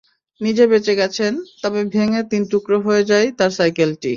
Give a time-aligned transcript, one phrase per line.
[0.41, 4.09] নিজে বেঁচে গেছেন, তবে ভেঙে তিন টুকরো হয়ে যায় তাঁর সাইকেলটি।